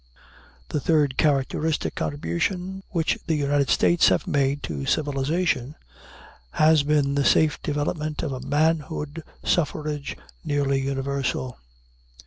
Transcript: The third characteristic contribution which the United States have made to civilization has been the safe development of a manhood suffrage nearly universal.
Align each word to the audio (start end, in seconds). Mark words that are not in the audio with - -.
The 0.69 0.79
third 0.79 1.15
characteristic 1.15 1.93
contribution 1.93 2.81
which 2.89 3.19
the 3.27 3.35
United 3.35 3.69
States 3.69 4.07
have 4.07 4.25
made 4.25 4.63
to 4.63 4.87
civilization 4.87 5.75
has 6.53 6.81
been 6.81 7.13
the 7.13 7.23
safe 7.23 7.61
development 7.61 8.23
of 8.23 8.31
a 8.31 8.39
manhood 8.39 9.21
suffrage 9.45 10.17
nearly 10.43 10.81
universal. 10.81 11.59